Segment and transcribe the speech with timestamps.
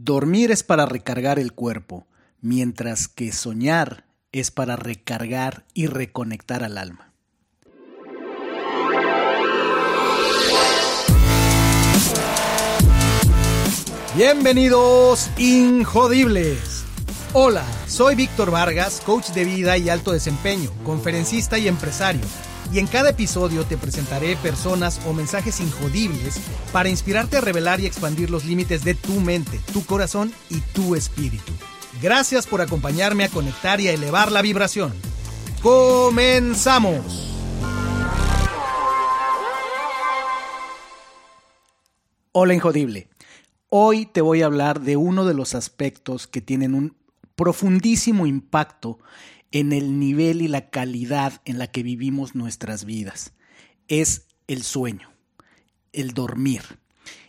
[0.00, 2.06] Dormir es para recargar el cuerpo,
[2.40, 7.12] mientras que soñar es para recargar y reconectar al alma.
[14.14, 16.84] Bienvenidos, Injodibles.
[17.32, 22.22] Hola, soy Víctor Vargas, coach de vida y alto desempeño, conferencista y empresario
[22.72, 26.40] y en cada episodio te presentaré personas o mensajes injodibles
[26.72, 30.94] para inspirarte a revelar y expandir los límites de tu mente, tu corazón y tu
[30.94, 31.52] espíritu.
[32.02, 34.92] Gracias por acompañarme a conectar y a elevar la vibración.
[35.62, 37.34] ¡Comenzamos!
[42.32, 43.08] Hola Injodible.
[43.68, 46.96] Hoy te voy a hablar de uno de los aspectos que tienen un
[47.34, 48.98] profundísimo impacto
[49.52, 53.32] en el nivel y la calidad en la que vivimos nuestras vidas.
[53.88, 55.10] Es el sueño,
[55.92, 56.62] el dormir.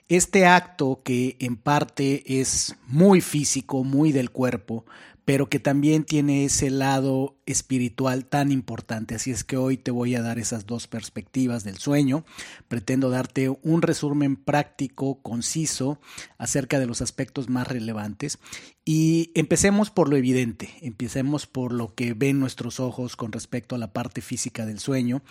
[0.08, 4.86] Este acto que en parte es muy físico, muy del cuerpo,
[5.30, 9.14] pero que también tiene ese lado espiritual tan importante.
[9.14, 12.26] Así es que hoy te voy a dar esas dos perspectivas del sueño.
[12.68, 16.02] Pretendo darte un resumen práctico, conciso,
[16.40, 18.40] acerca de los aspectos más relevantes.
[18.84, 23.78] Y empecemos por lo evidente, empecemos por lo que ven nuestros ojos con respecto a
[23.78, 25.22] la parte física del sueño.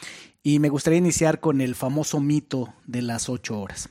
[0.44, 3.88] Y me gustaría iniciar con el famoso mito de las ocho horas.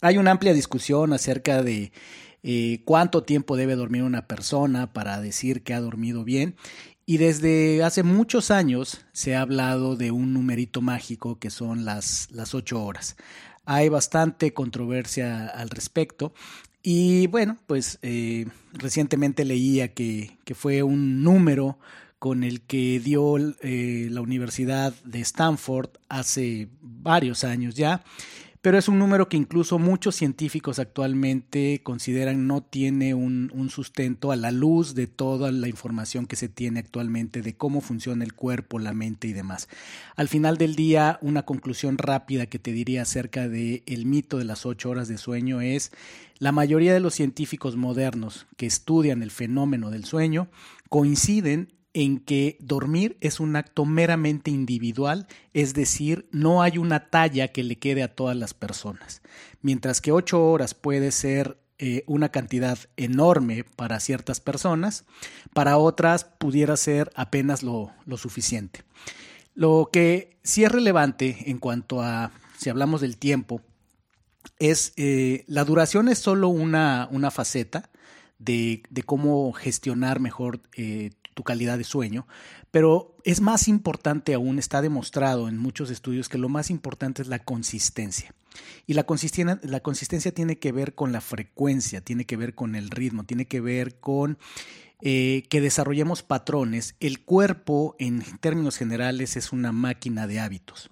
[0.00, 1.92] Hay una amplia discusión acerca de
[2.84, 6.56] cuánto tiempo debe dormir una persona para decir que ha dormido bien.
[7.10, 12.28] Y desde hace muchos años se ha hablado de un numerito mágico que son las,
[12.30, 13.16] las ocho horas.
[13.64, 16.34] Hay bastante controversia al respecto.
[16.82, 21.78] Y bueno, pues eh, recientemente leía que, que, fue un número
[22.18, 28.02] con el que dio eh, la Universidad de Stanford hace varios años ya,
[28.60, 34.36] pero es un número que incluso muchos científicos actualmente consideran no tiene un, sustento a
[34.36, 38.78] la luz de toda la información que se tiene actualmente de cómo funciona el cuerpo,
[38.78, 39.68] la mente y demás.
[40.16, 44.44] Al final del día, una conclusión rápida que te diría acerca del el mito de
[44.44, 45.92] las ocho horas de sueño es
[46.38, 50.48] la mayoría de los científicos modernos que estudian el fenómeno del sueño
[50.88, 57.48] coinciden en que dormir es un acto meramente individual, es decir, no hay una talla
[57.48, 59.20] que le quede a todas las personas.
[59.62, 65.06] Mientras que ocho horas puede ser eh, una cantidad enorme para ciertas personas,
[65.52, 68.84] para otras pudiera ser apenas lo, suficiente.
[69.56, 73.60] Lo que sí es relevante en cuanto a, si hablamos del tiempo,
[74.60, 77.90] es eh, la duración es solo una, una faceta
[78.38, 82.26] de, cómo gestionar mejor eh, tu calidad de sueño,
[82.72, 87.28] pero es más importante aún, está demostrado en muchos estudios que lo más importante es
[87.28, 88.34] la consistencia.
[88.88, 92.74] Y la consistencia, la consistencia tiene que ver con la frecuencia, tiene que ver con
[92.74, 94.36] el ritmo, tiene que ver con
[95.00, 96.96] eh, que desarrollemos patrones.
[96.98, 100.90] El cuerpo, en términos generales, es una máquina de hábitos.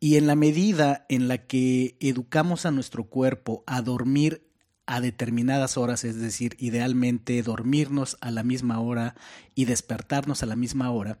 [0.00, 4.45] Y en la medida en la que educamos a nuestro cuerpo a dormir
[4.86, 9.14] a determinadas horas, es decir, idealmente dormirnos a la misma hora
[9.54, 11.18] y despertarnos a la misma hora,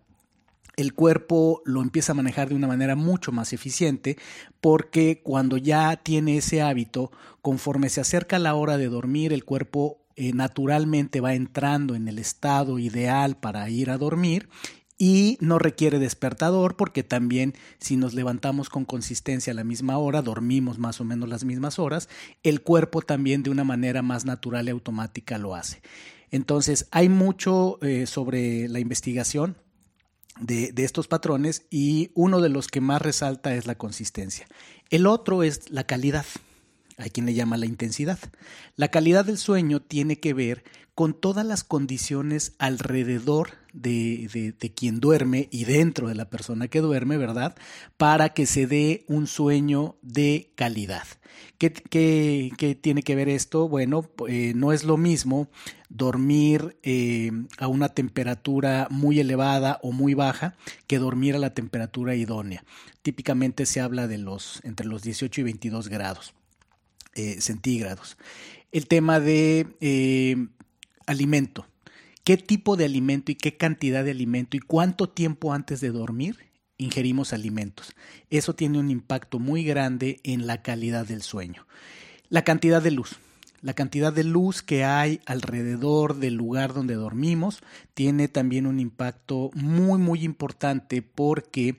[0.76, 4.18] el cuerpo lo empieza a manejar de una manera mucho más eficiente
[4.60, 7.10] porque cuando ya tiene ese hábito,
[7.40, 12.18] conforme se acerca la hora de dormir, el cuerpo eh, naturalmente va entrando en el
[12.18, 14.48] estado ideal para ir a dormir
[14.98, 20.22] y no requiere despertador porque también si nos levantamos con consistencia a la misma hora,
[20.22, 22.08] dormimos más o menos las mismas horas,
[22.42, 25.82] el cuerpo también de una manera más natural y automática lo hace.
[26.30, 29.56] Entonces hay mucho eh, sobre la investigación
[30.40, 34.46] de, de, estos patrones y uno de los que más resalta es la consistencia.
[34.90, 36.26] El otro es la calidad.
[36.98, 38.18] Hay quien le llama la intensidad.
[38.74, 40.64] La calidad del sueño tiene que ver
[40.94, 46.80] con todas las condiciones alrededor de, de, quien duerme y dentro de la persona que
[46.80, 47.54] duerme, ¿verdad?
[47.96, 51.06] Para que se dé un sueño de calidad.
[51.58, 53.68] ¿Qué, qué, tiene que ver esto?
[53.68, 55.48] Bueno, eh, no es lo mismo
[55.90, 60.56] dormir eh, a una temperatura muy elevada o muy baja
[60.86, 62.64] que dormir a la temperatura idónea.
[63.02, 66.34] Típicamente se habla de los entre los 18 y 22 grados
[67.14, 68.16] eh, centígrados.
[68.72, 70.48] El tema de
[71.06, 71.66] alimento.
[72.26, 76.50] ¿Qué tipo de alimento y qué cantidad de alimento y cuánto tiempo antes de dormir
[76.76, 77.94] ingerimos alimentos?
[78.30, 81.68] Eso tiene un impacto muy grande en la calidad del sueño.
[82.28, 83.20] La cantidad de luz.
[83.60, 87.60] La cantidad de luz que hay alrededor del lugar donde dormimos
[87.94, 91.78] tiene también un impacto muy muy importante porque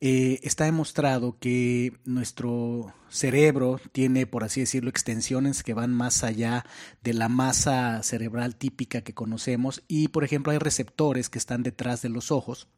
[0.00, 6.64] eh, está demostrado que nuestro cerebro tiene, por así decirlo, extensiones que van más allá
[7.02, 9.82] de la masa cerebral típica que conocemos.
[9.88, 12.68] Y, por ejemplo, hay receptores que están detrás de los ojos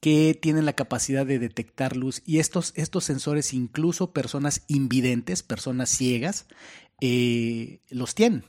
[0.00, 2.22] que tienen la capacidad de detectar luz.
[2.26, 6.46] Y estos, estos sensores, incluso personas invidentes, personas ciegas,
[7.00, 8.44] eh, los tienen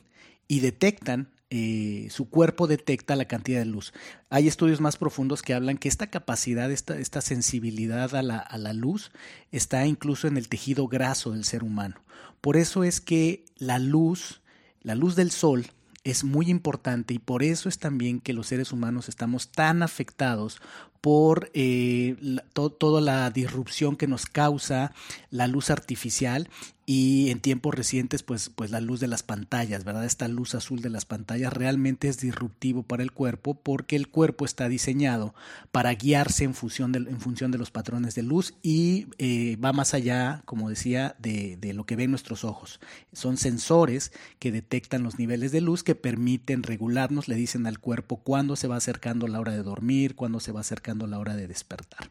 [0.48, 3.92] y detectan eh, su cuerpo detecta la cantidad de luz.
[4.28, 8.72] Hay estudios más profundos que hablan que esta capacidad, esta, sensibilidad a la, a la,
[8.72, 9.12] luz
[9.52, 11.94] está incluso en el tejido graso del ser humano.
[12.40, 14.42] Por eso es que la luz,
[14.82, 15.66] la luz del sol,
[16.02, 20.60] es muy importante y por eso es también que los seres humanos estamos tan afectados
[21.00, 22.16] por eh,
[22.52, 24.92] toda la disrupción que nos causa
[25.30, 26.48] la luz artificial
[26.86, 30.04] y en tiempos recientes pues, pues la luz de las pantallas, ¿verdad?
[30.04, 34.44] Esta luz azul de las pantallas realmente es disruptivo para el cuerpo porque el cuerpo
[34.44, 35.34] está diseñado
[35.72, 39.72] para guiarse en función de, en función de los patrones de luz y eh, va
[39.72, 42.80] más allá, como decía, de, de lo que ven nuestros ojos.
[43.12, 48.18] Son sensores que detectan los niveles de luz que permiten regularnos, le dicen al cuerpo
[48.18, 51.48] cuándo se va acercando la hora de dormir, cuándo se va acercando la hora de
[51.48, 52.10] despertar.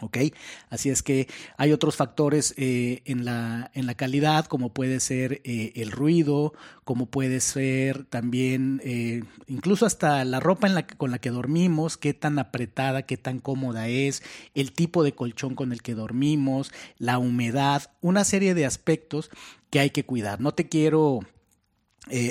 [0.00, 0.18] ¿Ok?
[0.68, 5.40] Así es que hay otros factores eh, en, la, en, la, calidad, como puede ser
[5.44, 6.54] eh, el ruido,
[6.84, 11.96] como puede ser también eh, incluso hasta la ropa en la, con la que dormimos,
[11.96, 14.22] qué tan apretada, qué tan cómoda es,
[14.54, 19.30] el tipo de colchón con el que dormimos, la humedad, una serie de aspectos
[19.70, 20.40] que hay que cuidar.
[20.40, 21.20] No te quiero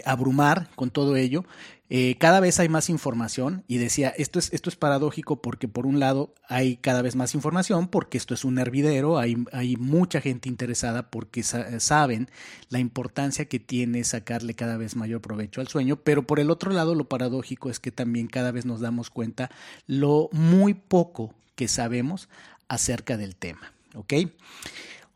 [0.03, 1.45] abrumar con todo ello,
[1.89, 5.85] eh, cada vez hay más información y decía, esto es, esto es paradójico porque por
[5.85, 10.21] un lado hay cada vez más información porque esto es un hervidero, hay, hay mucha
[10.21, 12.29] gente interesada porque saben
[12.69, 16.71] la importancia que tiene sacarle cada vez mayor provecho al sueño, pero por el otro
[16.71, 19.49] lado lo paradójico es que también cada vez nos damos cuenta
[19.87, 22.29] lo muy poco que sabemos
[22.67, 23.73] acerca del tema.
[23.95, 24.13] ¿ok?,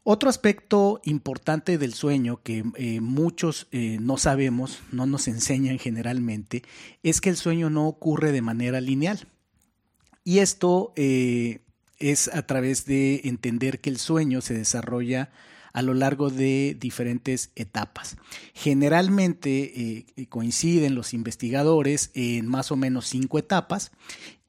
[0.04, 6.64] otro aspecto importante del sueño que eh, muchos eh, no sabemos, no nos enseñan generalmente,
[7.04, 9.28] es que el sueño no ocurre de manera lineal.
[10.26, 11.62] Y esto eh,
[12.00, 15.32] es a través de entender que el sueño se desarrolla
[15.74, 18.16] a lo largo de diferentes etapas.
[18.54, 23.92] Generalmente coinciden los investigadores en más o menos cinco etapas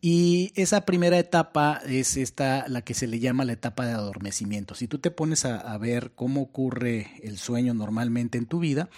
[0.07, 4.75] y esa primera etapa es esta, la que se le llama la etapa de adormecimiento.
[4.75, 8.91] Si tú te pones a, ver cómo ocurre el sueño normalmente en tu vida,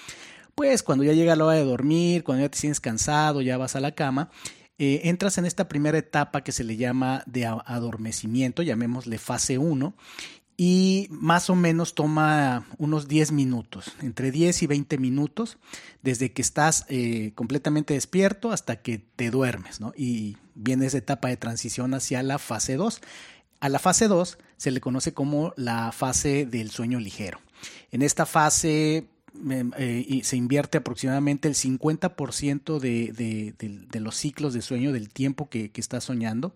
[0.57, 3.77] pues cuando ya llega la hora de dormir, cuando ya te sientes cansado, ya vas
[3.77, 4.31] a la cama,
[4.79, 9.95] eh, entras en esta primera etapa que se le llama de adormecimiento, llamémosle fase 1,
[10.57, 15.59] y más o menos toma unos 10 minutos, entre 10 y 20 minutos,
[16.03, 19.93] desde que estás eh, completamente despierto hasta que te duermes, ¿no?
[19.97, 23.03] Y viene esa etapa de transición hacia la fase 2.
[23.61, 27.39] A la fase 2 se le conoce como la fase del sueño ligero.
[27.91, 29.09] En esta fase
[29.79, 33.55] eh, se invierte aproximadamente el 50% de, de,
[33.91, 36.55] de, los ciclos de sueño, del tiempo que, que estás soñando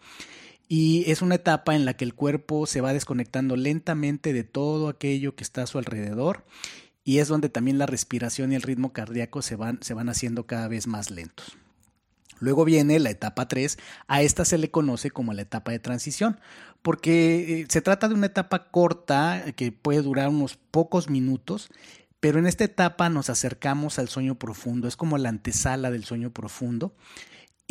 [0.72, 4.88] y es una etapa en la que el cuerpo se va desconectando lentamente de todo
[4.88, 6.44] aquello que está a su alrededor
[7.02, 10.46] y es donde también la respiración y el ritmo cardíaco se van, se van haciendo
[10.46, 11.58] cada vez más lentos.
[12.38, 16.38] Luego viene la etapa 3, a esta se le conoce como la etapa de transición,
[16.82, 21.68] porque eh, se trata de una etapa corta que puede durar unos pocos minutos,
[22.20, 26.30] pero en esta etapa nos acercamos al sueño profundo, es como la antesala del sueño
[26.30, 26.94] profundo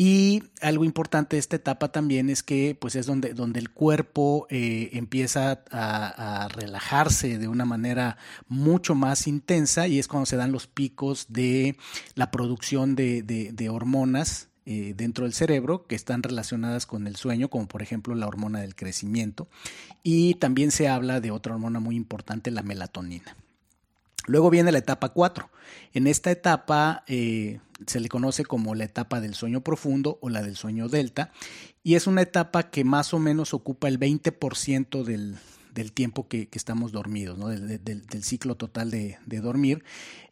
[0.02, 4.48] y algo importante de esta etapa también es que pues es donde, donde el cuerpo
[4.50, 8.16] eh, empieza a, relajarse de una manera
[8.48, 11.76] mucho más intensa y es cuando se dan los picos de
[12.16, 17.50] la producción de, de, hormonas eh, dentro del cerebro que están relacionadas con el sueño,
[17.50, 19.50] como por ejemplo la hormona del crecimiento.
[20.02, 23.36] Y también se habla de otra hormona muy importante, la melatonina.
[24.28, 25.50] Luego viene la etapa 4.
[25.94, 30.42] En esta etapa eh, se le conoce como la etapa del sueño profundo o la
[30.42, 31.32] del sueño delta
[31.84, 35.38] y es una etapa que más o menos ocupa el 20% del,
[35.74, 37.48] del tiempo que, estamos dormidos, ¿no?
[37.48, 39.84] del, ciclo total de, dormir,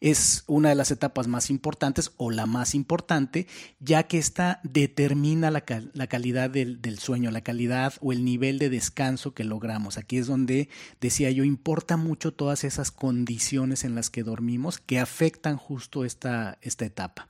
[0.02, 3.48] es una de las etapas más importantes o la más importante,
[3.80, 9.34] ya que esta determina la, calidad del, sueño, la calidad o el nivel de descanso
[9.34, 9.98] que logramos.
[9.98, 15.00] Aquí es donde, decía yo, importa mucho todas esas condiciones en las que dormimos que
[15.00, 17.30] afectan justo esta, esta etapa.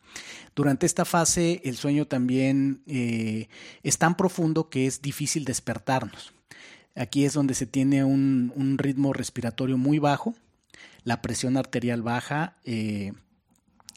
[0.56, 3.48] Durante esta fase el sueño también eh,
[3.84, 6.34] es tan profundo que es difícil despertarnos.
[6.98, 10.36] Aquí es donde se tiene un, ritmo respiratorio muy bajo,
[11.04, 13.14] la presión arterial baja eh,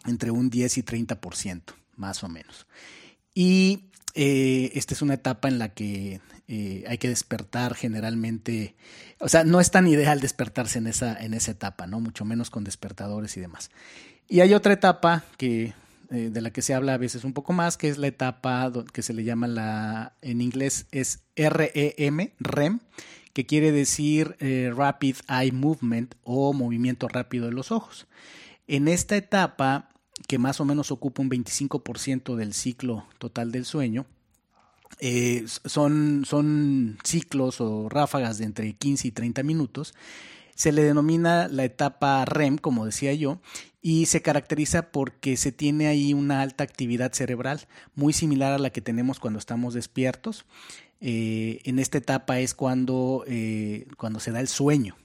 [0.07, 1.63] entre un 10 y 30%,
[1.97, 2.67] más o menos.
[3.35, 8.75] Y eh, esta es una etapa en la que eh, hay que despertar generalmente,
[9.19, 12.01] o sea, no es tan ideal despertarse en esa, en esa etapa, ¿no?
[12.01, 13.71] Mucho menos con despertadores y demás.
[14.29, 15.75] Y hay otra etapa que,
[16.11, 18.73] eh, de la que se habla a veces un poco más, que es la etapa
[18.93, 22.81] que se le llama la, en inglés es REM, REM,
[23.33, 24.37] que quiere decir
[24.77, 28.09] Rapid Eye Movement o movimiento rápido de los ojos.
[28.67, 29.91] En esta etapa
[30.27, 34.07] que más o menos ocupa un 25% del ciclo total del sueño,
[34.99, 39.95] eh, son, son ciclos o ráfagas de entre 15 y 30 minutos.
[40.55, 43.41] Se le denomina la etapa REM, como decía yo,
[43.83, 48.71] y se caracteriza porque se tiene ahí una alta actividad cerebral, muy similar a la
[48.71, 50.45] que tenemos cuando estamos despiertos.
[51.01, 54.97] Eh, en esta etapa es cuando, eh, cuando se da el sueño.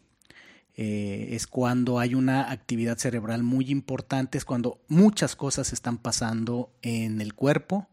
[0.77, 6.69] Eh, es cuando hay una actividad cerebral muy importante, es cuando muchas cosas están pasando
[6.81, 7.87] en el cuerpo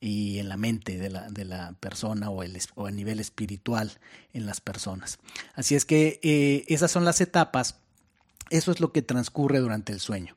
[0.00, 4.00] y en la mente de la, de la persona o, el, o, a nivel espiritual
[4.32, 5.20] en las personas.
[5.54, 7.78] Así es que esas son las etapas,
[8.50, 10.36] eso es lo que transcurre durante el sueño.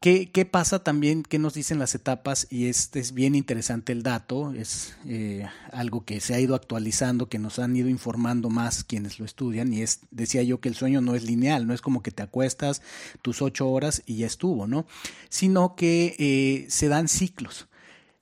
[0.00, 1.24] ¿Qué, ¿Qué, pasa también?
[1.24, 2.46] ¿Qué nos dicen las etapas?
[2.50, 7.28] Y este es bien interesante el dato, es eh, algo que se ha ido actualizando,
[7.28, 10.76] que nos han ido informando más quienes lo estudian, y es, decía yo que el
[10.76, 12.80] sueño no es lineal, no es como que te acuestas
[13.22, 14.86] tus ocho horas y ya estuvo, ¿no?
[15.30, 17.66] Sino que eh, se dan ciclos.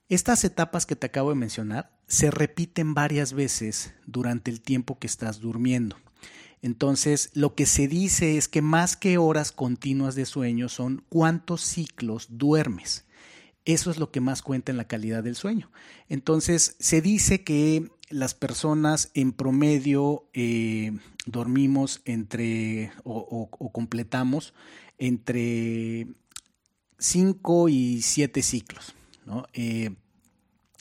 [0.09, 5.05] Estas etapas que te acabo de mencionar se repiten varias veces durante el tiempo que
[5.05, 5.95] estás durmiendo.
[6.61, 11.61] Entonces, lo que se dice es que más que horas continuas de sueño son cuántos
[11.61, 13.05] ciclos duermes.
[13.65, 15.69] Eso es lo que más cuenta en la calidad del sueño.
[16.07, 24.53] Entonces, se dice que las personas en promedio eh, dormimos entre o, completamos
[24.97, 26.07] entre
[26.97, 28.95] 5 y 7 ciclos.
[29.53, 29.91] Eh,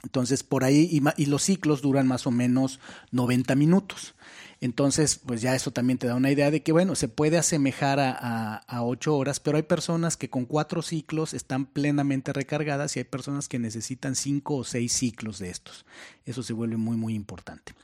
[0.04, 2.78] entonces, por ahí, y, y, los ciclos duran más o menos
[3.10, 4.14] 90 minutos.
[4.60, 7.98] Entonces, pues ya eso también te da una idea de que, bueno, se puede asemejar
[8.00, 13.04] a, ocho horas, pero hay personas que con cuatro ciclos están plenamente recargadas y hay
[13.04, 15.84] personas que necesitan cinco o seis ciclos de estos.
[16.24, 17.74] Eso se vuelve muy, muy importante.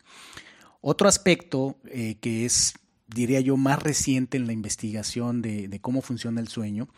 [0.81, 2.75] Otro aspecto eh, que es,
[3.07, 6.89] diría yo, más reciente en la investigación de, cómo funciona el sueño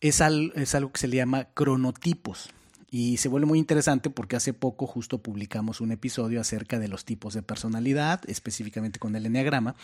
[0.00, 2.50] es, es algo que se le llama cronotipos.
[2.96, 7.04] Y se vuelve muy interesante porque hace poco justo publicamos un episodio acerca de los
[7.04, 9.74] tipos de personalidad, específicamente con el enneagrama.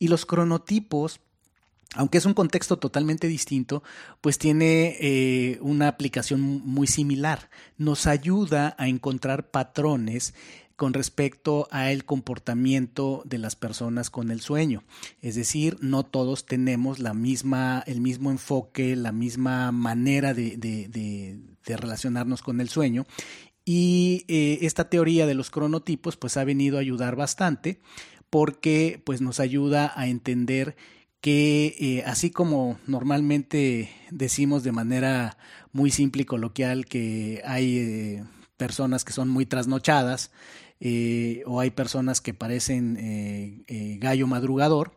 [0.00, 1.20] Y los cronotipos
[1.94, 3.84] aunque es un contexto totalmente distinto,
[4.20, 7.48] pues tiene eh, una aplicación muy similar.
[7.78, 10.34] Nos ayuda a encontrar patrones
[10.76, 14.84] con respecto a el comportamiento de las personas con el sueño.
[15.22, 21.76] Es decir, no todos tenemos la misma, el mismo enfoque, la misma manera de, de,
[21.76, 23.06] relacionarnos con el sueño.
[23.64, 27.80] Y eh, esta teoría de los cronotipos pues ha venido a ayudar bastante
[28.30, 30.76] porque pues nos ayuda a entender
[31.20, 35.36] que eh, así como normalmente decimos de manera
[35.72, 38.24] muy simple y coloquial que hay eh,
[38.56, 40.30] personas que son muy trasnochadas,
[40.80, 44.92] eh, o hay personas que parecen eh, eh, gallo madrugador.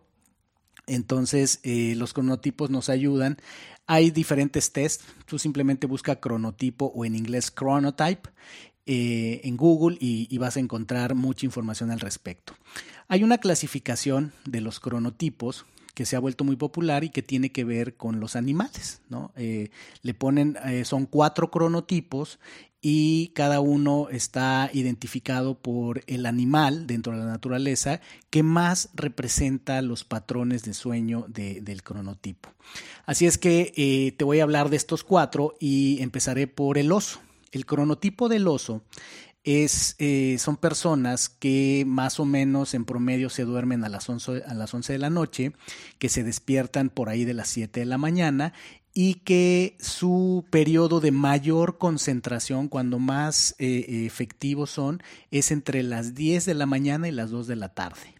[0.87, 3.37] Entonces, los cronotipos nos ayudan.
[3.85, 5.05] Hay diferentes tests.
[5.27, 8.29] Tú simplemente busca cronotipo o en inglés chronotype
[8.87, 12.55] en Google y, vas a encontrar mucha información al respecto.
[13.07, 17.51] Hay una clasificación de los cronotipos que se ha vuelto muy popular y que tiene
[17.51, 19.03] que ver con los animales.
[19.09, 19.31] ¿no?
[19.35, 22.39] le ponen, son cuatro cronotipos
[22.81, 29.81] y cada uno está identificado por el animal dentro de la naturaleza que más representa
[29.81, 32.49] los patrones de sueño del cronotipo.
[33.05, 36.91] Así es que eh, te voy a hablar de estos cuatro y empezaré por el
[36.91, 37.19] oso.
[37.51, 38.83] El cronotipo del oso
[39.43, 44.43] es, eh, son personas que más o menos en promedio se duermen a las, 11,
[44.45, 45.53] a las 11 de la noche,
[45.97, 48.53] que se despiertan por ahí de las 7 de la mañana
[48.93, 56.15] y que su periodo de mayor concentración, cuando más eh, efectivos son, es entre las
[56.15, 58.15] 10 de la mañana y las 2 de la tarde.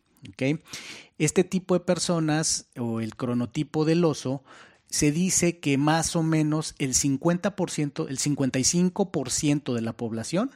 [1.17, 4.43] Este tipo de personas o el cronotipo del oso
[4.89, 10.51] se dice que más o menos el 50%, el 55% de la población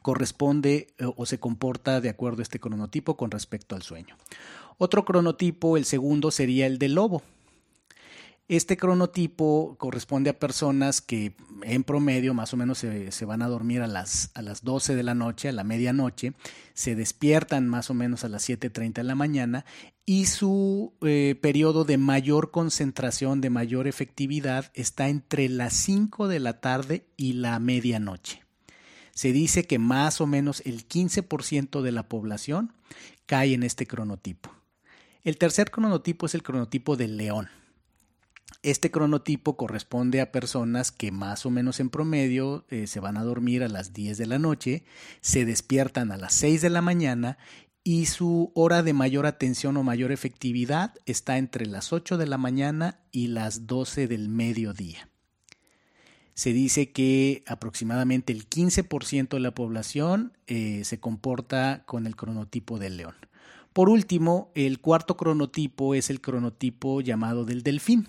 [0.00, 4.16] corresponde eh, o se comporta de acuerdo a este cronotipo con respecto al sueño.
[4.78, 7.22] Otro cronotipo, el segundo, sería el del lobo.
[8.52, 13.80] Este cronotipo corresponde a personas que en promedio más o menos se, van a dormir
[13.80, 16.34] a las, a las 12 de la noche, a la medianoche,
[16.74, 19.64] se despiertan más o menos a las 7.30 de la mañana
[20.04, 26.40] y su eh, periodo de mayor concentración, de mayor efectividad está entre las 5 de
[26.40, 28.42] la tarde y la medianoche.
[29.12, 32.74] Se dice que más o menos el 15% de la población
[33.24, 34.50] cae en este cronotipo.
[35.24, 37.48] El tercer cronotipo es el cronotipo del león.
[38.62, 43.24] Este cronotipo corresponde a personas que más o menos en promedio eh, se van a
[43.24, 44.84] dormir a las 10 de la noche,
[45.20, 47.38] se despiertan a las 6 de la mañana
[47.84, 52.38] y su hora de mayor atención o mayor efectividad está entre las 8 de la
[52.38, 55.08] mañana y las 12 del mediodía.
[56.34, 62.78] Se dice que aproximadamente el 15% de la población eh, se comporta con el cronotipo
[62.78, 63.14] del león.
[63.72, 68.08] Por último, el cuarto cronotipo es el cronotipo llamado del delfín.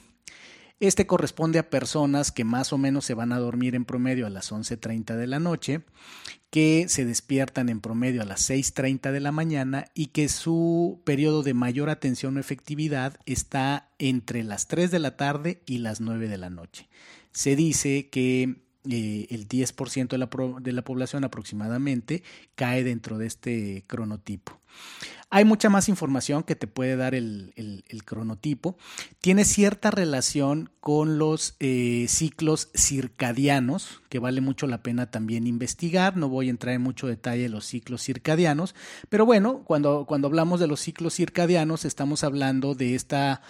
[0.80, 4.30] Este corresponde a personas que más o menos se van a dormir en promedio a
[4.30, 5.82] las 11.30 de la noche,
[6.50, 11.42] que se despiertan en promedio a las 6.30 de la mañana y que su periodo
[11.42, 16.28] de mayor atención o efectividad está entre las 3 de la tarde y las 9
[16.28, 16.90] de la noche.
[17.32, 20.30] Se dice que eh, el 10% de la,
[20.62, 22.24] de la población aproximadamente
[22.56, 24.60] cae dentro de este cronotipo.
[25.30, 27.54] Hay mucha más información que te puede dar el,
[28.06, 28.78] cronotipo.
[29.20, 36.18] Tiene cierta relación con los eh, ciclos circadianos, que vale mucho la pena también investigar.
[36.18, 38.76] No voy a entrar en mucho detalle en los ciclos circadianos,
[39.10, 43.42] pero bueno, cuando, cuando hablamos de los ciclos circadianos estamos hablando de esta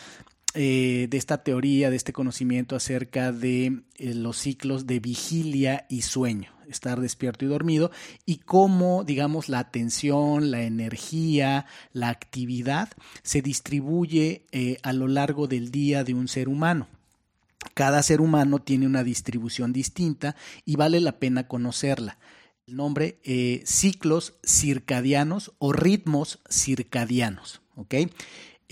[0.56, 6.04] eh, de esta teoría, de este conocimiento acerca de eh, los ciclos de vigilia y
[6.04, 7.90] sueño, estar despierto y dormido,
[8.28, 12.90] y cómo, digamos, la atención, la energía, la actividad
[13.24, 16.88] se distribuye eh, a lo largo del día de un ser humano.
[17.74, 22.20] Cada ser humano tiene una distribución distinta y vale la pena conocerla.
[22.68, 23.20] El nombre
[23.66, 27.62] ciclos circadianos o ritmos circadianos.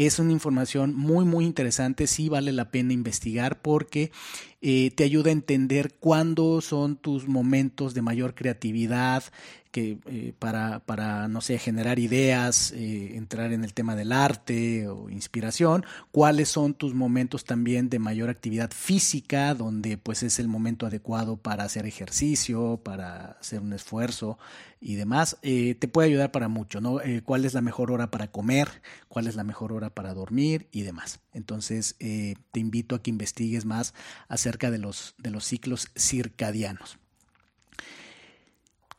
[0.06, 4.12] Es una información muy, muy interesante, sí vale la pena investigar porque
[4.60, 9.24] eh, te ayuda a entender cuándo son tus momentos de mayor creatividad,
[9.72, 14.88] que eh, para, para, no sé, generar ideas, eh, entrar en el tema del arte
[14.88, 20.48] o inspiración, cuáles son tus momentos también de mayor actividad física, donde pues es el
[20.48, 24.38] momento adecuado para hacer ejercicio, para hacer un esfuerzo
[24.82, 27.00] y demás, te puede ayudar para mucho, ¿no?
[27.24, 30.82] cuál es la mejor hora para comer, cuál es la mejor hora para dormir y
[30.82, 31.20] demás.
[31.34, 33.94] Entonces, te invito a que investigues más
[34.28, 36.98] acerca de los, de los ciclos circadianos.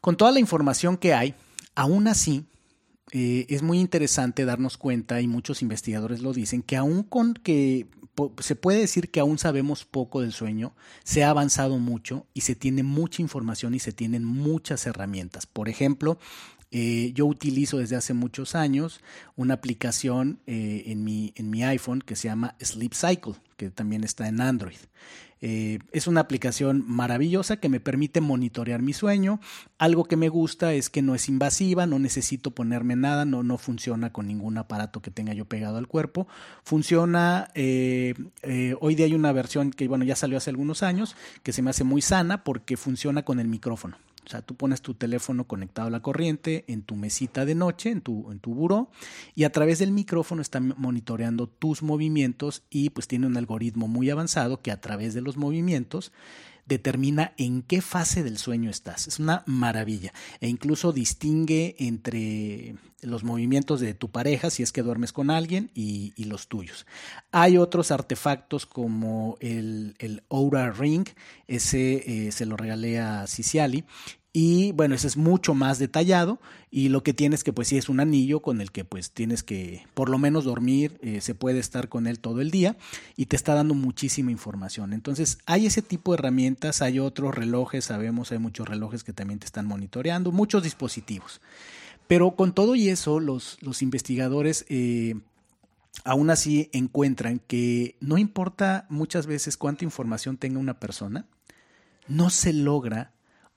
[0.03, 1.37] Con toda la información que hay,
[1.77, 2.45] aún así,
[3.13, 7.87] eh, es muy interesante darnos cuenta, y muchos investigadores lo dicen, que aún con que
[8.41, 12.57] se puede decir que aún sabemos poco del sueño, se ha avanzado mucho y se
[12.57, 15.47] tiene mucha información y se tienen muchas herramientas.
[15.47, 16.19] Por ejemplo,
[16.75, 19.03] eh, yo utilizo desde hace muchos años
[19.37, 24.05] una aplicación eh, en, mi, en mi iPhone que se llama Sleep Cycle, que también
[24.05, 24.79] está en Android.
[25.43, 29.39] Eh, es una aplicación maravillosa que me permite monitorear mi sueño.
[29.77, 33.59] Algo que me gusta es que no es invasiva, no necesito ponerme nada, no, no
[33.59, 36.27] funciona con ningún aparato que tenga yo pegado al cuerpo.
[36.63, 41.61] Funciona, hoy día hay una versión que bueno, ya salió hace algunos años, que se
[41.61, 43.99] me hace muy sana porque funciona con el micrófono.
[44.25, 47.91] O sea, tú pones tu teléfono conectado a la corriente en tu mesita de noche,
[47.91, 48.91] en tu, en tu buró,
[49.35, 54.11] y a través del micrófono está monitoreando tus movimientos y pues tiene un algoritmo muy
[54.11, 56.13] avanzado que a través de los movimientos
[56.67, 59.09] determina en qué fase del sueño estás.
[59.09, 60.13] Es una maravilla.
[60.41, 65.71] E incluso distingue entre los movimientos de tu pareja, si es que duermes con alguien,
[65.75, 66.87] y, los tuyos.
[67.33, 71.07] Hay otros artefactos como el, Aura Ring,
[71.49, 73.85] ese eh, se lo regalé a Ciciali,
[74.35, 76.41] y bueno, ese es mucho más detallado
[76.71, 79.43] y lo que tienes que pues sí es un anillo con el que pues tienes
[79.43, 82.77] que por lo menos dormir, eh, se puede estar con él todo el día
[83.15, 84.95] y te está dando muchísima información.
[84.95, 89.39] Entonces hay ese tipo de herramientas, hay otros relojes, sabemos, hay muchos relojes que también
[89.39, 91.43] te están monitoreando, muchos dispositivos.
[92.09, 95.15] Pero con todo y eso, los, los investigadores eh,
[96.05, 101.27] aún así encuentran que no importa muchas veces cuánta información tenga una persona,
[102.09, 103.13] no se logra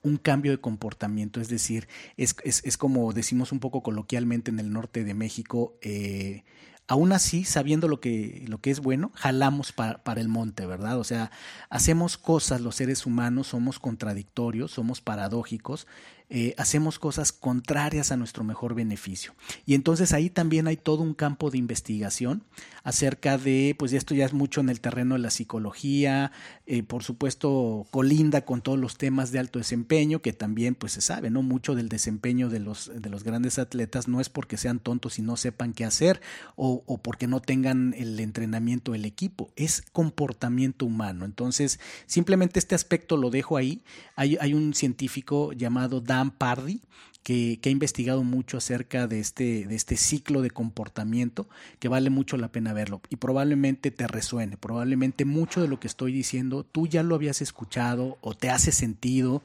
[0.06, 4.72] un cambio de comportamiento, es decir, es, es, como decimos un poco coloquialmente en el
[4.72, 6.44] norte de México, eh,
[6.86, 10.98] aún así, sabiendo lo que, lo que es bueno, jalamos para el monte, ¿verdad?
[11.00, 11.32] O sea,
[11.70, 15.88] hacemos cosas los seres humanos, somos contradictorios, somos paradójicos,
[16.30, 19.34] eh, hacemos cosas contrarias a nuestro mejor beneficio.
[19.64, 22.42] Y entonces ahí también hay todo un campo de investigación
[22.84, 26.30] acerca de, pues esto ya es mucho en el terreno de la psicología,
[26.66, 31.00] eh, por supuesto colinda con todos los temas de alto desempeño, que también pues se
[31.00, 31.42] sabe, ¿no?
[31.42, 35.22] Mucho del desempeño de los, de los grandes atletas no es porque sean tontos y
[35.22, 36.20] no sepan qué hacer
[36.54, 41.24] o o, porque no tengan el entrenamiento del equipo, es comportamiento humano.
[41.24, 43.82] Entonces, simplemente este aspecto lo dejo ahí.
[44.16, 46.82] Hay, hay un científico llamado Dan Pardy
[47.26, 51.48] que, ha investigado mucho acerca de este, de este ciclo de comportamiento,
[51.80, 55.88] que vale mucho la pena verlo y probablemente te resuene, probablemente mucho de lo que
[55.88, 59.42] estoy diciendo tú ya lo habías escuchado o te hace sentido,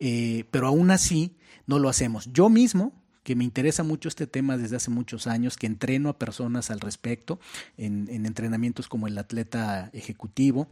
[0.00, 1.36] eh, pero aún así
[1.68, 2.28] no lo hacemos.
[2.32, 6.18] Yo mismo, que me interesa mucho este tema desde hace muchos años, que entreno a
[6.18, 7.38] personas al respecto
[7.76, 10.66] en entrenamientos como el atleta ejecutivo,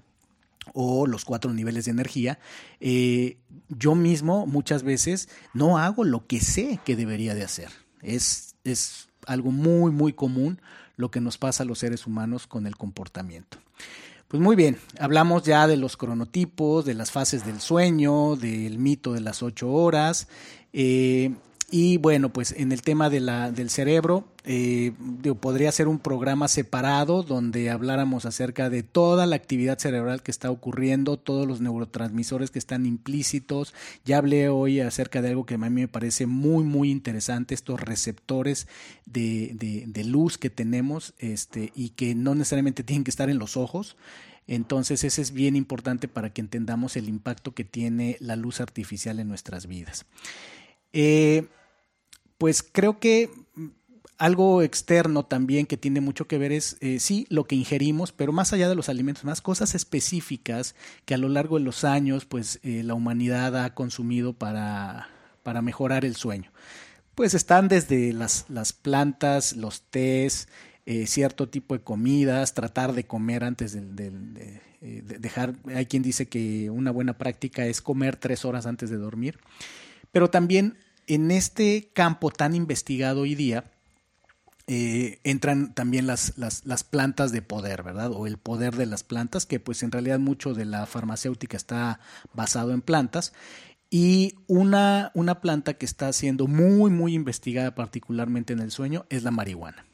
[0.75, 2.39] o los cuatro niveles de energía,
[2.81, 7.71] eh, yo mismo muchas veces no hago lo que sé que debería de hacer.
[8.03, 10.61] Es, es algo muy, muy común
[10.97, 13.59] lo que nos pasa a los seres humanos con el comportamiento.
[14.29, 19.15] Pues muy bien, hablamos ya de los cronotipos, de las fases del sueño, del mito
[19.15, 20.29] de las ocho horas.
[20.75, 21.35] Eh,
[21.71, 24.93] y bueno, pues en el tema de la, del cerebro, eh,
[25.39, 30.51] podría ser un programa separado donde habláramos acerca de toda la actividad cerebral que está
[30.51, 33.75] ocurriendo, todos los neurotransmisores que están implícitos.
[34.07, 37.79] Ya hablé hoy acerca de algo que a mí me parece muy, muy interesante, estos
[37.79, 38.67] receptores
[39.05, 43.39] de, de, de luz que tenemos este, y que no necesariamente tienen que estar en
[43.39, 43.99] los ojos.
[44.47, 49.21] Entonces, ese es bien importante para que entendamos el impacto que tiene la luz artificial
[49.21, 50.07] en nuestras vidas.
[50.93, 51.47] Eh,
[52.39, 53.31] pues creo que
[54.17, 58.33] algo externo también que tiene mucho que ver es, eh, sí, lo que ingerimos, pero
[58.33, 60.75] más allá de los alimentos, más cosas específicas
[61.05, 65.09] que a lo largo de los años, pues eh, la humanidad ha consumido para,
[65.43, 66.51] para mejorar el sueño.
[67.15, 70.49] Pues están desde las, las plantas, los tés,
[71.05, 76.71] cierto tipo de comidas, tratar de comer antes de, de, dejar, hay quien dice que
[76.71, 79.39] una buena práctica es comer tres horas antes de dormir,
[80.13, 83.73] pero también en este campo tan investigado hoy día,
[84.71, 88.13] eh, entran también las, las, plantas de poder, ¿verdad?
[88.13, 92.01] O el poder de las plantas, que pues en realidad mucho de la farmacéutica está
[92.35, 93.33] basado en plantas.
[93.89, 99.23] Y una, una planta que está siendo muy, muy investigada particularmente en el sueño es
[99.23, 99.88] la marihuana.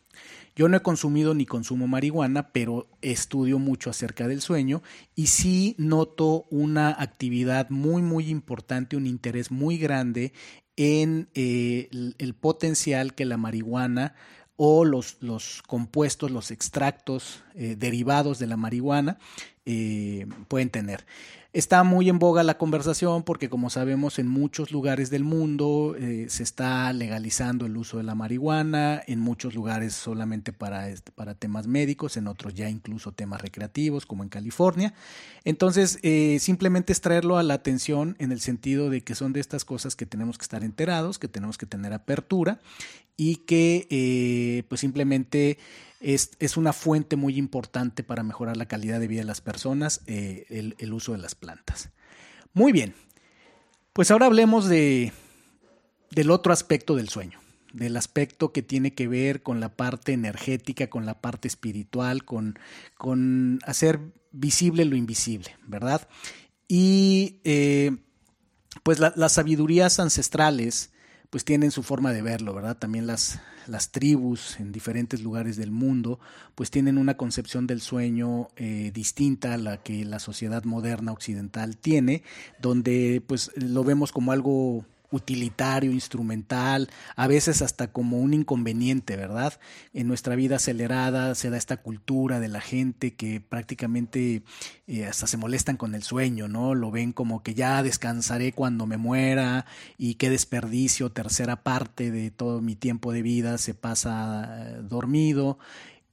[0.56, 4.82] Yo no he consumido ni consumo marihuana, pero estudio mucho acerca del sueño
[5.16, 10.32] y sí noto una actividad muy, muy importante, un interés muy grande
[10.76, 11.88] en eh,
[12.18, 14.14] el, potencial que la marihuana
[14.56, 19.18] o los, los compuestos, los extractos eh, derivados de la marihuana
[19.66, 21.04] eh, pueden tener.
[21.54, 26.26] Está muy en boga la conversación porque como sabemos en muchos lugares del mundo eh,
[26.28, 31.68] se está legalizando el uso de la marihuana, en muchos lugares solamente para, para temas
[31.68, 34.94] médicos, en otros ya incluso temas recreativos como en California.
[35.44, 39.38] Entonces eh, simplemente es traerlo a la atención en el sentido de que son de
[39.38, 42.58] estas cosas que tenemos que estar enterados, que tenemos que tener apertura
[43.16, 45.58] y que eh, pues simplemente
[46.00, 50.74] es, una fuente muy importante para mejorar la calidad de vida de las personas, eh,
[50.78, 51.90] el, uso de las plantas.
[52.52, 52.94] Muy bien,
[53.92, 55.12] pues ahora hablemos de,
[56.10, 57.40] del otro aspecto del sueño,
[57.72, 62.58] del aspecto que tiene que ver con la parte energética, con la parte espiritual, con,
[62.98, 64.00] con hacer
[64.30, 66.06] visible lo invisible, ¿verdad?
[66.68, 67.96] Y eh,
[68.82, 70.90] pues las sabidurías ancestrales
[71.34, 72.76] pues tienen su forma de verlo, ¿verdad?
[72.76, 76.20] También las, las tribus en diferentes lugares del mundo,
[76.54, 81.76] pues tienen una concepción del sueño eh, distinta a la que la sociedad moderna occidental
[81.76, 82.22] tiene,
[82.60, 89.54] donde pues lo vemos como algo utilitario, instrumental, a veces hasta como un inconveniente, ¿verdad?
[89.92, 94.42] En nuestra vida acelerada se da esta cultura de la gente que prácticamente
[94.86, 96.74] eh, hasta se molestan con el sueño, ¿no?
[96.74, 99.66] Lo ven como que ya descansaré cuando me muera
[99.98, 105.58] y qué desperdicio, tercera parte de todo mi tiempo de vida se pasa eh, dormido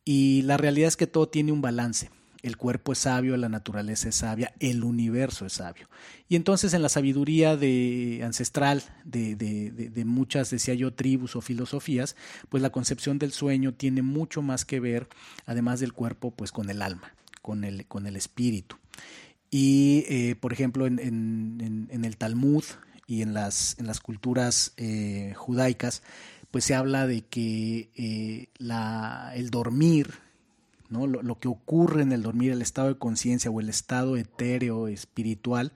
[0.06, 2.10] y la realidad es que todo tiene un balance
[2.44, 5.88] el cuerpo es sabio, la naturaleza es sabia, el universo es sabio.
[6.28, 12.16] Y entonces en la sabiduría de, ancestral de, de, muchas, decía yo, tribus o filosofías,
[12.50, 15.08] pues la concepción del sueño tiene mucho más que ver,
[15.46, 18.78] además del cuerpo, pues con el alma, con el, con el espíritu.
[19.52, 22.64] Y, eh, por ejemplo, en, en, el Talmud
[23.06, 26.04] y en las, en las culturas eh, judaicas,
[26.52, 30.14] pues se habla de que eh, la, el dormir,
[30.92, 35.72] lo, que ocurre en el dormir, el estado de conciencia o el estado etéreo, espiritual,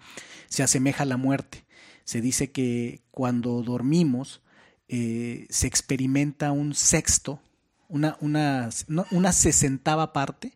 [0.47, 1.65] se asemeja a la muerte.
[2.03, 4.41] Se dice que cuando dormimos
[4.87, 7.39] eh, se experimenta un sexto,
[7.87, 8.69] una, una,
[9.11, 10.53] una sesentava parte,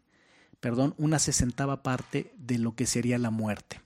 [0.59, 3.81] perdón, una sesentava parte de lo que sería la muerte.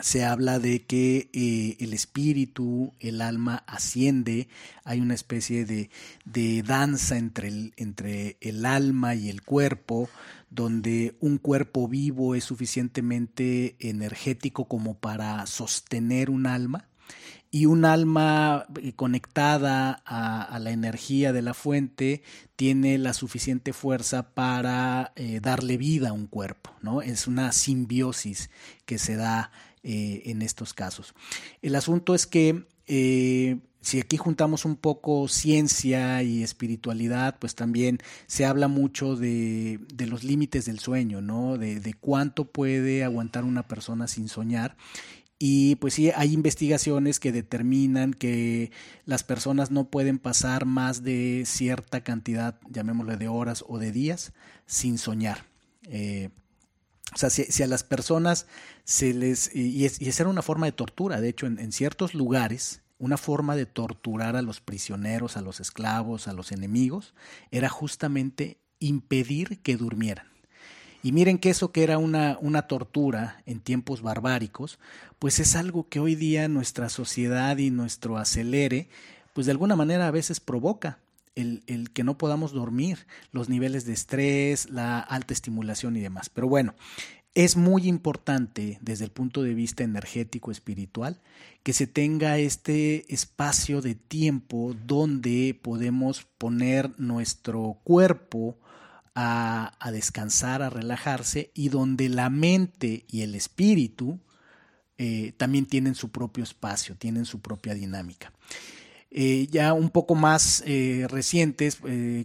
[0.00, 4.48] Se habla de que eh, el espíritu, el alma asciende,
[4.84, 5.90] hay una especie de,
[6.24, 10.08] de danza entre el, entre el, alma y el cuerpo,
[10.50, 16.88] donde un cuerpo vivo es suficientemente energético como para sostener un alma
[17.54, 22.24] y un alma eh, conectada a, la energía de la fuente
[22.56, 27.00] tiene la suficiente fuerza para eh, darle vida a un cuerpo, ¿no?
[27.00, 28.50] Es una simbiosis
[28.86, 29.52] que se da
[29.84, 31.14] eh, en estos casos.
[31.62, 32.66] El asunto es que
[33.84, 40.24] si aquí juntamos un poco ciencia y espiritualidad, pues también se habla mucho de, los
[40.24, 41.58] límites del sueño, ¿no?
[41.58, 44.76] De, de, cuánto puede aguantar una persona sin soñar.
[45.38, 48.72] Y pues sí, hay investigaciones que determinan que
[49.04, 54.32] las personas no pueden pasar más de cierta cantidad, llamémosle de horas o de días,
[54.64, 55.44] sin soñar.
[55.82, 56.30] Eh,
[57.14, 58.46] o sea, si, a las personas
[58.84, 59.54] se les...
[59.54, 62.82] Y, es, y esa era una forma de tortura, de hecho, en, en ciertos lugares,
[62.98, 67.14] una forma de torturar a los prisioneros, a los esclavos, a los enemigos,
[67.50, 70.26] era justamente impedir que durmieran.
[71.04, 74.78] Y miren que eso que era una, una tortura en tiempos barbáricos,
[75.18, 78.88] pues es algo que hoy día nuestra sociedad y nuestro acelere,
[79.34, 80.98] pues de alguna manera a veces provoca.
[81.34, 86.28] El, que no podamos dormir, los niveles de estrés, la alta estimulación y demás.
[86.28, 86.74] Pero bueno,
[87.34, 91.20] es muy importante desde el punto de vista energético espiritual
[91.64, 98.58] que se tenga este espacio de tiempo donde podemos poner nuestro cuerpo
[99.14, 104.20] a, descansar, a relajarse y donde la mente y el espíritu
[104.98, 108.32] eh, también tienen su propio espacio, tienen su propia dinámica.
[109.14, 111.78] Eh, ya un poco más eh, recientes,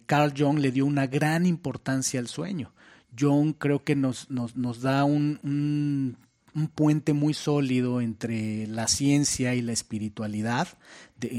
[0.08, 2.73] Carl Jung le dio una gran importancia al sueño.
[3.17, 6.17] Jung creo que nos, nos, nos da un
[6.54, 10.67] un puente muy sólido entre la ciencia y la espiritualidad,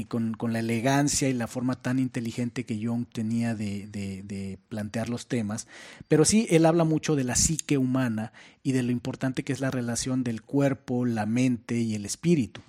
[0.07, 5.27] con, la elegancia y la forma tan inteligente que Jung tenía de, de, plantear los
[5.27, 5.67] temas.
[6.07, 8.31] Pero sí, él habla mucho de la psique humana
[8.63, 12.61] y de lo importante que es la relación del cuerpo, la mente y el espíritu.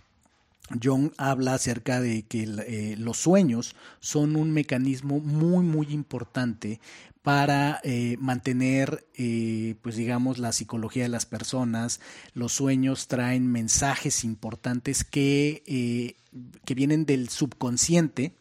[0.81, 6.81] Jung habla acerca de que eh, los sueños son un mecanismo muy, muy importante
[7.23, 12.01] para eh, mantener, eh, pues digamos, la psicología de las personas.
[12.35, 16.17] Los sueños traen mensajes importantes que,
[16.65, 18.35] que vienen del subconsciente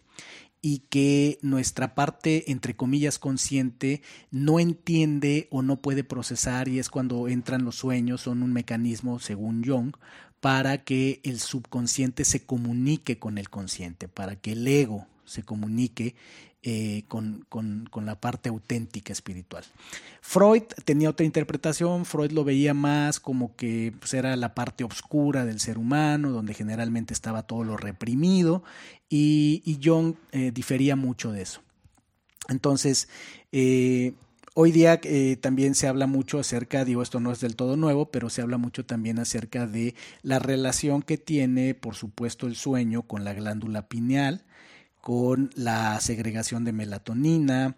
[0.61, 6.89] y que nuestra parte, entre comillas, consciente no entiende o no puede procesar y es
[6.89, 9.95] cuando entran los sueños, son un mecanismo, según Jung,
[10.41, 16.15] para que el subconsciente se comunique con el consciente, para que el ego se comunique
[16.63, 17.45] eh, con,
[18.03, 19.63] la parte auténtica espiritual.
[20.21, 25.45] Freud tenía otra interpretación, Freud lo veía más como que pues, era la parte oscura
[25.45, 28.63] del ser humano, donde generalmente estaba todo lo reprimido,
[29.09, 31.61] y, y Jung eh, difería mucho de eso.
[32.47, 33.09] Entonces,
[33.51, 34.13] eh,
[34.53, 34.99] Hoy día
[35.39, 38.57] también se habla mucho acerca, digo, esto no es del todo nuevo, pero se habla
[38.57, 43.87] mucho también acerca de la relación que tiene, por supuesto, el sueño con la glándula
[43.87, 44.43] pineal,
[44.99, 47.77] con la segregación de melatonina,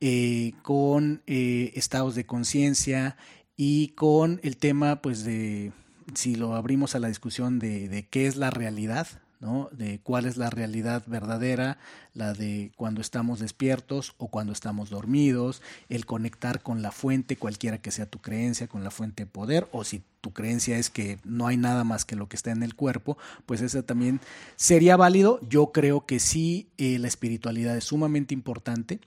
[0.00, 3.18] eh, con eh, estados de conciencia
[3.54, 5.72] y con el tema, pues, de,
[6.14, 9.08] si lo abrimos a la discusión de qué es la realidad,
[9.44, 9.68] ¿no?
[9.72, 11.76] de cuál es la realidad verdadera,
[12.14, 17.76] la de cuando estamos despiertos o cuando estamos dormidos, el conectar con la fuente, cualquiera
[17.76, 21.18] que sea tu creencia, con la fuente de poder, o si tu creencia es que
[21.24, 24.18] no hay nada más que lo que está en el cuerpo, pues eso también
[24.56, 25.38] sería válido.
[25.46, 29.00] Yo creo que sí, eh, la espiritualidad es sumamente importante,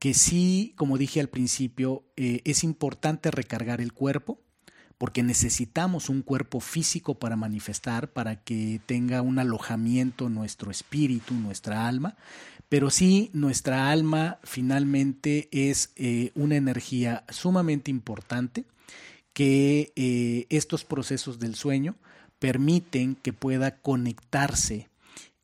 [0.00, 4.40] que sí, como dije al principio, eh, es importante recargar el cuerpo,
[4.98, 11.86] porque necesitamos un cuerpo físico para manifestar, para que tenga un alojamiento nuestro espíritu, nuestra
[11.86, 12.16] alma,
[12.68, 18.64] pero sí nuestra alma finalmente es eh, una energía sumamente importante
[19.32, 21.96] que eh, estos procesos del sueño
[22.38, 24.88] permiten que pueda conectarse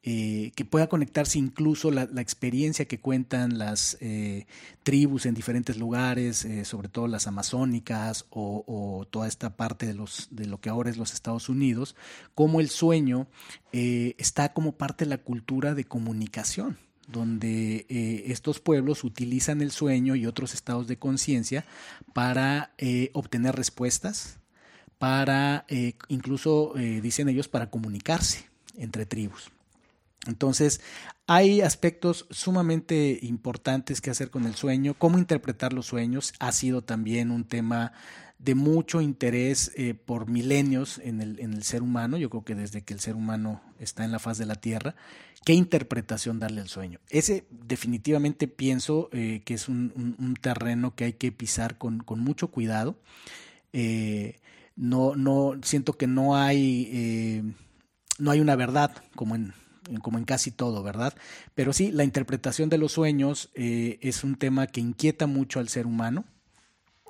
[0.05, 4.47] eh, que pueda conectarse incluso la, experiencia que cuentan las eh,
[4.83, 10.27] tribus en diferentes lugares, eh, sobre todo las amazónicas o, toda esta parte de, los,
[10.33, 11.95] de lo que ahora es los Estados Unidos,
[12.35, 13.29] como el sueño
[13.73, 17.87] está como parte de la cultura de comunicación donde
[18.27, 21.65] estos pueblos utilizan el sueño y otros estados de conciencia
[22.13, 22.73] para
[23.13, 24.39] obtener respuestas,
[24.99, 25.67] para
[26.09, 29.53] incluso, dicen ellos, para comunicarse entre tribus.
[30.27, 30.81] Entonces,
[31.27, 34.95] hay aspectos sumamente importantes que hacer con el sueño.
[34.95, 37.93] Cómo interpretar los sueños ha sido también un tema
[38.39, 42.57] de mucho interés eh, por milenios en el, en el, ser humano, yo creo que
[42.57, 44.97] desde que el ser humano está en la faz de la Tierra,
[45.45, 46.99] qué interpretación darle al sueño.
[47.09, 52.49] Ese definitivamente pienso eh, que es un, terreno que hay que pisar con, con mucho
[52.49, 52.97] cuidado.
[53.73, 54.41] Eh,
[54.75, 57.55] no, no, siento que no hay,
[58.19, 59.55] no hay una verdad como en,
[60.03, 61.15] como en casi todo, ¿verdad?
[61.55, 65.87] Pero sí, la interpretación de los sueños es un tema que inquieta mucho al ser
[65.87, 66.25] humano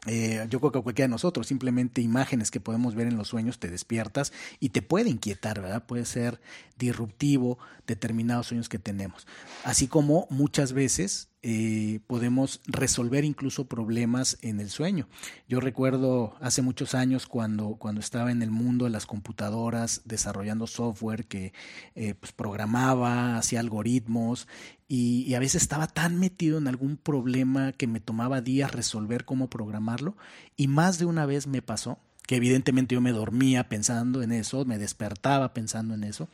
[0.07, 3.61] eh, yo creo que cualquiera de nosotros, simplemente imágenes que podemos ver en los sueños,
[3.61, 5.87] te despiertas y te puede inquietar, ¿verdad?
[5.87, 6.41] Puede ser
[6.77, 9.29] disruptivo determinados sueños que tenemos.
[9.63, 15.09] Así como muchas veces eh, podemos resolver incluso problemas en el sueño.
[15.49, 20.69] Yo recuerdo hace muchos años cuando, cuando estaba en el mundo de las computadoras desarrollando
[20.69, 21.53] software que
[21.97, 24.47] eh, pues programaba, hacía algoritmos
[24.87, 29.25] y, y, a veces estaba tan metido en algún problema que me tomaba días resolver
[29.25, 30.17] cómo programarlo
[30.57, 34.65] y más de una vez me pasó que evidentemente yo me dormía pensando en eso,
[34.65, 36.29] me despertaba pensando en eso.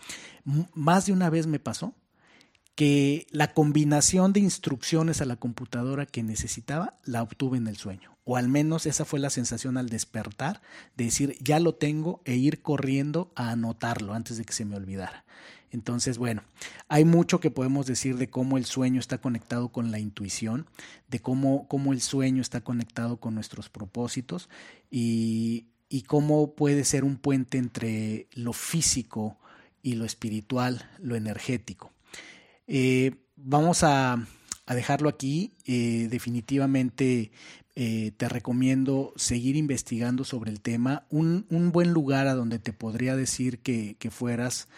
[0.74, 1.94] Más de una vez me pasó
[2.78, 8.16] que la combinación de instrucciones a la computadora que necesitaba la obtuve en el sueño.
[8.22, 10.62] O al menos esa fue la sensación al despertar,
[10.96, 14.76] de decir, ya lo tengo e ir corriendo a anotarlo antes de que se me
[14.76, 15.24] olvidara.
[15.72, 16.44] Entonces, bueno,
[16.86, 20.68] hay mucho que podemos decir de cómo el sueño está conectado con la intuición,
[21.08, 24.48] de cómo, cómo el sueño está conectado con nuestros propósitos
[24.88, 29.36] y, y cómo puede ser un puente entre lo físico
[29.82, 31.90] y lo espiritual, lo energético.
[32.68, 34.24] Eh, vamos a,
[34.68, 35.54] dejarlo aquí.
[35.64, 37.33] Eh, definitivamente
[37.74, 41.07] eh, te recomiendo seguir investigando sobre el tema.
[41.09, 44.68] Un, buen lugar a donde te podría decir que, fueras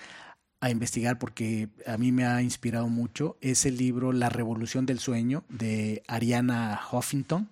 [0.61, 4.99] a investigar, porque a mí me ha inspirado mucho, es el libro La Revolución del
[4.99, 7.49] Sueño de Ariana Huffington.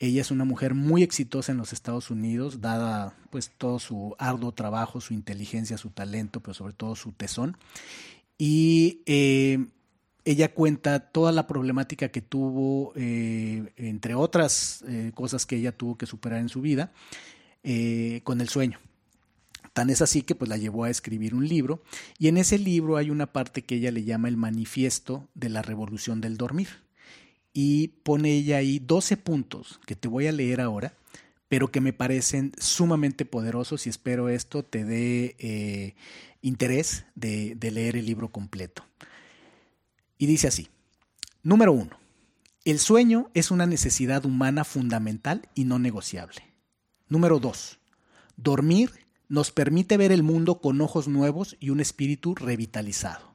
[0.00, 4.52] Ella es una mujer muy exitosa en los Estados Unidos, dada pues todo su arduo
[4.52, 7.56] trabajo, su inteligencia, su talento, pero sobre todo su tesón
[8.40, 9.66] y eh,
[10.24, 15.98] ella cuenta toda la problemática que tuvo, eh, entre otras eh, cosas que ella tuvo
[15.98, 16.90] que superar en su vida,
[18.24, 18.78] con el sueño.
[19.74, 21.82] Tan es así que pues la llevó a escribir un libro
[22.18, 25.60] y en ese libro hay una parte que ella le llama el manifiesto de la
[25.60, 26.68] revolución del dormir
[27.52, 30.94] y pone ella ahí 12 puntos que te voy a leer ahora,
[31.50, 35.96] pero que me parecen sumamente poderosos y espero esto te dé
[36.42, 38.84] interés de, leer el libro completo.
[40.16, 40.68] Y dice así,
[41.42, 41.98] número uno,
[42.64, 46.40] el sueño es una necesidad humana fundamental y no negociable.
[47.08, 47.80] Número dos,
[48.36, 48.92] dormir
[49.28, 53.34] nos permite ver el mundo con ojos nuevos y un espíritu revitalizado.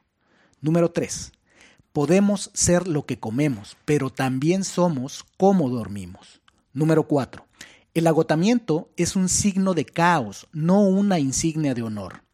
[0.62, 1.32] Número tres,
[1.92, 6.40] podemos ser lo que comemos, pero también somos como dormimos.
[6.72, 7.45] Número cuatro,
[7.96, 12.24] el agotamiento es un signo de caos, no una insignia de honor.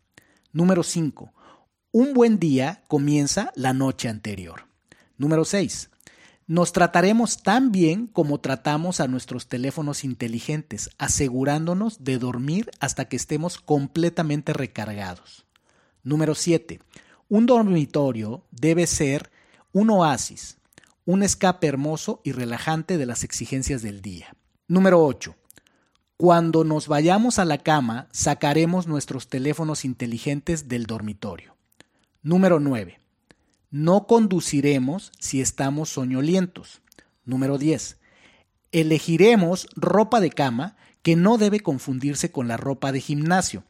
[0.52, 1.32] Número 5.
[1.92, 4.66] Un buen día comienza la noche anterior.
[5.18, 5.88] Número 6.
[6.48, 13.14] Nos trataremos tan bien como tratamos a nuestros teléfonos inteligentes, asegurándonos de dormir hasta que
[13.14, 15.46] estemos completamente recargados.
[16.02, 16.80] Número 7.
[17.28, 19.30] Un dormitorio debe ser
[19.70, 20.58] un oasis,
[21.04, 24.34] un escape hermoso y relajante de las exigencias del día.
[24.66, 25.36] Número 8.
[26.16, 31.56] Cuando nos vayamos a la cama, sacaremos nuestros teléfonos inteligentes del dormitorio.
[32.22, 33.00] Número 9.
[33.70, 36.82] No conduciremos si estamos soñolientos.
[37.24, 37.98] Número 10.
[38.70, 43.64] Elegiremos ropa de cama que no debe confundirse con la ropa de gimnasio.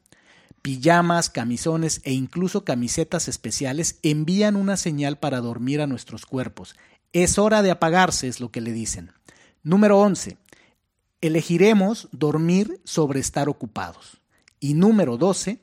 [0.60, 6.76] Pijamas, camisones e incluso camisetas especiales envían una señal para dormir a nuestros cuerpos.
[7.12, 9.12] Es hora de apagarse, es lo que le dicen.
[9.62, 10.36] Número 11.
[11.22, 14.20] Elegiremos dormir sobre estar ocupados.
[14.58, 15.60] Y número 12,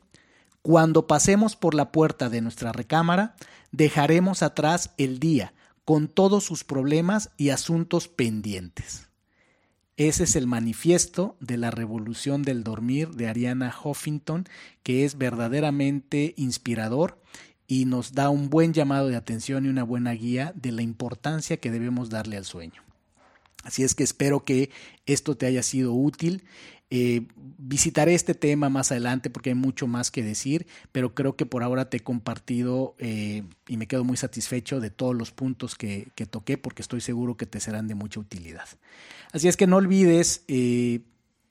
[0.61, 3.35] cuando pasemos por la puerta de nuestra recámara,
[3.73, 9.09] dejaremos atrás el día con todos sus problemas y asuntos pendientes.
[9.97, 14.47] Ese es el manifiesto de la revolución del dormir de Ariana Huffington,
[14.81, 17.21] que es verdaderamente inspirador
[17.67, 21.57] y nos da un buen llamado de atención y una buena guía de la importancia
[21.57, 22.88] que debemos darle al sueño.
[23.63, 24.69] Así es que espero que
[25.05, 26.43] esto te haya sido útil.
[26.91, 27.27] Eh,
[27.59, 31.61] visitaré este tema más adelante porque hay mucho más que decir, pero creo que por
[31.61, 36.11] ahora te he compartido eh, y me quedo muy satisfecho de todos los puntos que,
[36.31, 38.67] toqué porque estoy seguro que te serán de mucha utilidad.
[39.31, 41.01] Así es que no olvides eh,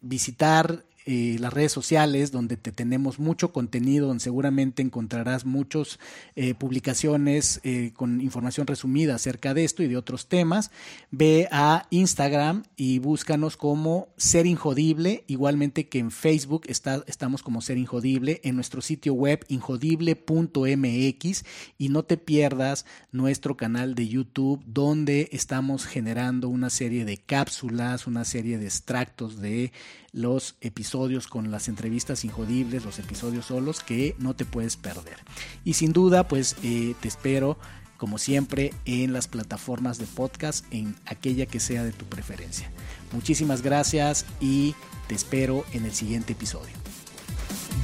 [0.00, 5.98] visitar las redes sociales, donde te tenemos mucho contenido, donde seguramente encontrarás muchas
[6.36, 10.70] eh, publicaciones eh, con información resumida acerca de esto y de otros temas.
[11.10, 17.62] Ve a Instagram y búscanos como Ser Injodible, igualmente que en Facebook está, estamos como
[17.62, 21.44] Ser Injodible, en nuestro sitio web injodible.mx
[21.78, 28.06] y no te pierdas nuestro canal de YouTube donde estamos generando una serie de cápsulas,
[28.06, 29.72] una serie de extractos de
[30.12, 35.18] los episodios con las entrevistas injodibles, los episodios solos que no te puedes perder.
[35.64, 37.58] Y sin duda, pues eh, te espero
[37.98, 42.70] como siempre en las plataformas de podcast, en aquella que sea de tu preferencia.
[43.12, 44.74] Muchísimas gracias y
[45.08, 46.72] te espero en el siguiente episodio.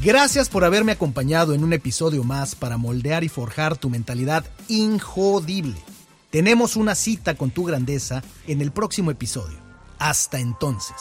[0.02, 5.76] Gracias por haberme acompañado en un episodio más para moldear y forjar tu mentalidad injodible.
[6.30, 9.58] Tenemos una cita con tu grandeza en el próximo episodio.
[9.98, 10.96] Hasta entonces.